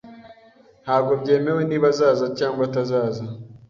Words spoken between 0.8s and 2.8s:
Ntabwo byemewe niba azaza cyangwa